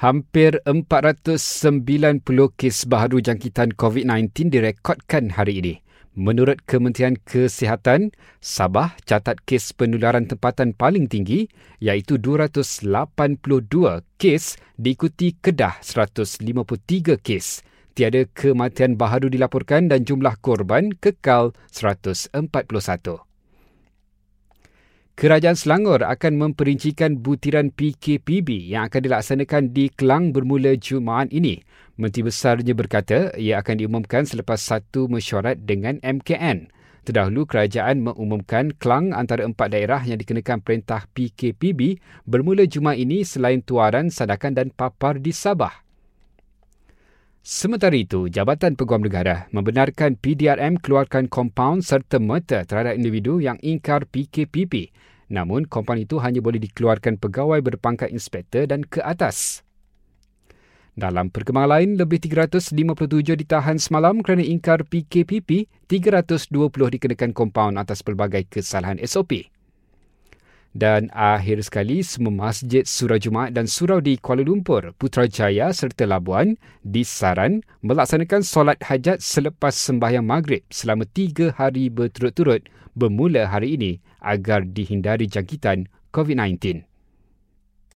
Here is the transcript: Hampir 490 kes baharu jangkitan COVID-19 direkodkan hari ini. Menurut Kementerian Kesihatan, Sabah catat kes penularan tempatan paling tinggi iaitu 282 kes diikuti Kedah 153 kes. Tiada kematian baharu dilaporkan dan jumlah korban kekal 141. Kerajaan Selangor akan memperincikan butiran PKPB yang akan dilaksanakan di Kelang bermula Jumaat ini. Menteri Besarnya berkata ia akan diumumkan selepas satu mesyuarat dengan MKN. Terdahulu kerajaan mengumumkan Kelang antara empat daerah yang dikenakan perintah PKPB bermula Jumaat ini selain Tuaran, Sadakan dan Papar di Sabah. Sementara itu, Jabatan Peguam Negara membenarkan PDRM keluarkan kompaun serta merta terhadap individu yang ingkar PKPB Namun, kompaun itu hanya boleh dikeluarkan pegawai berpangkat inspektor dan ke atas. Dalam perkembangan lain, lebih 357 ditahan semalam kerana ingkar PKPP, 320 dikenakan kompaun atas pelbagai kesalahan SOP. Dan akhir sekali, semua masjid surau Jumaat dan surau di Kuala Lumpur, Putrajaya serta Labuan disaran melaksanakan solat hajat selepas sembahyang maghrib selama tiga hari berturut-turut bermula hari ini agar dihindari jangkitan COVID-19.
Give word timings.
Hampir 0.00 0.64
490 0.64 1.36
kes 2.56 2.88
baharu 2.88 3.20
jangkitan 3.20 3.76
COVID-19 3.76 4.48
direkodkan 4.48 5.28
hari 5.28 5.60
ini. 5.60 5.74
Menurut 6.16 6.64
Kementerian 6.64 7.20
Kesihatan, 7.20 8.08
Sabah 8.40 8.96
catat 9.04 9.44
kes 9.44 9.76
penularan 9.76 10.24
tempatan 10.24 10.72
paling 10.72 11.04
tinggi 11.04 11.52
iaitu 11.84 12.16
282 12.16 12.80
kes 14.16 14.56
diikuti 14.80 15.36
Kedah 15.36 15.76
153 15.84 17.20
kes. 17.20 17.60
Tiada 17.92 18.24
kematian 18.32 18.96
baharu 18.96 19.28
dilaporkan 19.28 19.92
dan 19.92 20.08
jumlah 20.08 20.32
korban 20.40 20.96
kekal 20.96 21.52
141. 21.76 23.29
Kerajaan 25.20 25.52
Selangor 25.52 26.00
akan 26.00 26.40
memperincikan 26.40 27.20
butiran 27.20 27.68
PKPB 27.68 28.72
yang 28.72 28.88
akan 28.88 29.04
dilaksanakan 29.04 29.68
di 29.68 29.92
Kelang 29.92 30.32
bermula 30.32 30.72
Jumaat 30.80 31.28
ini. 31.28 31.60
Menteri 32.00 32.24
Besarnya 32.24 32.72
berkata 32.72 33.28
ia 33.36 33.60
akan 33.60 33.84
diumumkan 33.84 34.24
selepas 34.24 34.56
satu 34.56 35.12
mesyuarat 35.12 35.60
dengan 35.68 36.00
MKN. 36.00 36.72
Terdahulu 37.04 37.44
kerajaan 37.44 38.00
mengumumkan 38.00 38.72
Kelang 38.80 39.12
antara 39.12 39.44
empat 39.44 39.76
daerah 39.76 40.00
yang 40.08 40.16
dikenakan 40.16 40.64
perintah 40.64 41.04
PKPB 41.12 42.00
bermula 42.24 42.64
Jumaat 42.64 42.96
ini 42.96 43.20
selain 43.20 43.60
Tuaran, 43.60 44.08
Sadakan 44.08 44.56
dan 44.56 44.72
Papar 44.72 45.20
di 45.20 45.36
Sabah. 45.36 45.84
Sementara 47.44 47.92
itu, 47.92 48.32
Jabatan 48.32 48.72
Peguam 48.72 49.04
Negara 49.04 49.52
membenarkan 49.52 50.16
PDRM 50.16 50.80
keluarkan 50.80 51.28
kompaun 51.28 51.84
serta 51.84 52.16
merta 52.16 52.64
terhadap 52.64 52.96
individu 52.96 53.36
yang 53.36 53.60
ingkar 53.60 54.08
PKPB 54.08 54.92
Namun, 55.30 55.64
kompaun 55.70 56.02
itu 56.02 56.18
hanya 56.18 56.42
boleh 56.42 56.58
dikeluarkan 56.58 57.22
pegawai 57.22 57.62
berpangkat 57.62 58.10
inspektor 58.10 58.66
dan 58.66 58.82
ke 58.82 58.98
atas. 59.00 59.62
Dalam 60.98 61.30
perkembangan 61.30 61.80
lain, 61.80 61.90
lebih 61.96 62.18
357 62.18 62.76
ditahan 63.38 63.78
semalam 63.78 64.20
kerana 64.20 64.42
ingkar 64.42 64.84
PKPP, 64.84 65.70
320 65.86 66.50
dikenakan 66.98 67.30
kompaun 67.30 67.78
atas 67.78 68.02
pelbagai 68.02 68.50
kesalahan 68.50 68.98
SOP. 69.06 69.49
Dan 70.70 71.10
akhir 71.10 71.66
sekali, 71.66 71.98
semua 72.06 72.30
masjid 72.30 72.86
surau 72.86 73.18
Jumaat 73.18 73.50
dan 73.50 73.66
surau 73.66 73.98
di 73.98 74.14
Kuala 74.22 74.46
Lumpur, 74.46 74.94
Putrajaya 74.94 75.74
serta 75.74 76.06
Labuan 76.06 76.54
disaran 76.86 77.66
melaksanakan 77.82 78.46
solat 78.46 78.78
hajat 78.86 79.18
selepas 79.18 79.74
sembahyang 79.74 80.22
maghrib 80.22 80.62
selama 80.70 81.10
tiga 81.10 81.50
hari 81.58 81.90
berturut-turut 81.90 82.70
bermula 82.94 83.50
hari 83.50 83.74
ini 83.74 83.92
agar 84.22 84.62
dihindari 84.62 85.26
jangkitan 85.26 85.90
COVID-19. 86.14 86.89